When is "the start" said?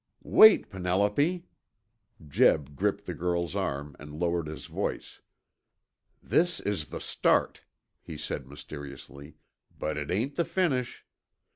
6.89-7.61